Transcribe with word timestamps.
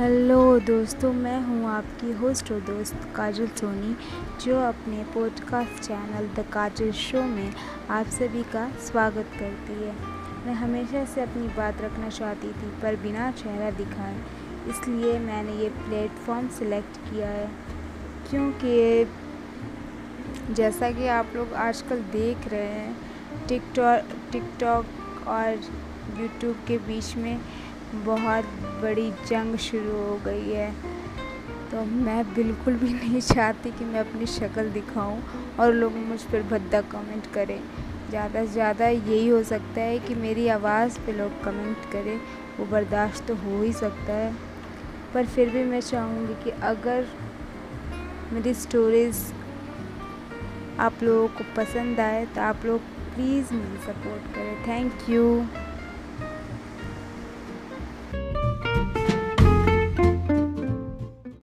Hello 0.00 0.58
दोस्तों, 0.58 1.12
मैं 1.12 1.40
हूँ 1.44 1.66
आपकी 1.68 2.12
होस्ट 2.12 2.50
और 2.52 2.60
दोस्त 2.60 3.00
काजल 3.16 3.46
सोनी, 3.46 3.96
जो 4.44 4.60
अपने 4.60 5.02
podcast 5.04 5.82
channel 5.82 6.28
the 6.36 6.44
Kajal 6.52 6.92
show 6.92 7.22
में 7.22 7.52
आप 7.90 8.06
सभी 8.06 8.42
का 8.42 8.70
स्वागत 8.86 9.26
करती 9.40 9.72
है। 9.72 9.92
मैं 10.46 10.54
हमेशा 10.54 11.04
से 11.04 11.20
अपनी 11.20 11.48
बात 11.48 11.80
रखना 11.80 12.08
चाहती 12.08 12.48
थी, 12.48 12.70
पर 12.82 12.96
बिना 12.96 13.30
चेहरा 13.32 13.70
दिखाए, 13.70 14.16
इसलिए 14.68 15.18
मैंने 15.18 15.52
ये 15.52 15.68
प्लेटफॉर्म 15.68 16.48
सिलेक्ट 16.48 16.96
किया 17.10 17.28
है। 17.28 17.50
क्योंकि 18.30 19.06
जैसा 20.54 20.90
कि 20.90 21.06
आप 21.08 21.32
लोग 21.36 21.52
आजकल 21.52 22.02
देख 22.12 22.48
रहे 22.48 22.68
हैं 22.68 22.96
टिकटॉक 23.48 24.18
टिकटॉक 24.32 25.26
और 25.26 25.60
यूट्यूब 26.20 26.56
के 26.68 26.78
बीच 26.78 27.16
में 27.16 27.40
बहुत 27.94 28.44
बड़ी 28.82 29.10
जंग 29.28 29.56
शुरू 29.58 29.96
हो 29.98 30.18
गई 30.24 30.52
है। 30.52 30.72
तो 31.70 31.84
मैं 31.84 32.22
बिल्कुल 32.34 32.74
भी 32.74 32.92
नहीं 32.94 33.20
चाहती 33.20 33.70
कि 33.70 33.84
मैं 33.84 34.00
अपनी 34.00 34.26
शक्ल 34.26 34.68
दिखाऊँ 34.70 35.22
और 35.60 35.72
लोग 35.74 35.96
मुझ 35.98 36.20
पर 36.22 36.42
भद्दा 36.50 36.80
कमेंट 36.92 37.26
करें। 37.34 37.60
ज़्यादा 38.10 38.44
से 38.44 38.52
ज़्यादा 38.52 38.88
यही 38.88 39.26
हो 39.28 39.42
सकता 39.42 39.80
है 39.80 39.98
कि 39.98 40.14
मेरी 40.16 40.46
आवाज़ 40.48 40.98
पे 41.06 41.12
लोग 41.12 41.42
कमेंट 41.44 41.90
करें। 41.92 42.16
वो 42.58 42.66
बर्दाश्त 42.66 43.26
तो 43.28 43.34
हो 43.34 43.62
ही 43.62 43.72
सकता 43.72 44.12
है। 44.12 44.34
पर 45.14 45.26
फिर 45.26 45.50
भी 45.50 45.64
मैं 45.64 45.80
चाहूँगी 45.80 46.34
कि 46.44 46.50
अगर 46.50 47.06
मेरी 48.32 48.54
स्टोरीज़ 48.56 49.22
आप 50.80 51.02
लोगों 51.02 51.28
को 51.28 51.44
पसंद 51.56 52.00
आए 52.00 52.24
तो 52.26 52.40
आप 52.40 52.64
लोग 52.66 52.80
प्लीज़ 53.14 53.52
मुझे 53.54 53.78
सपोर्ट 53.84 54.34
करें। 54.34 54.66
Thank 54.68 55.08
you 55.10 55.24